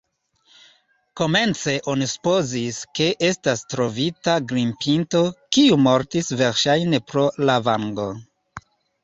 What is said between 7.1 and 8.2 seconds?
pro lavango.